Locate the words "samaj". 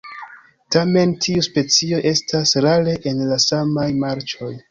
3.47-3.89